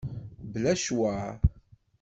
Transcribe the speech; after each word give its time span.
Bla 0.53 0.73
ccwer. 0.79 1.35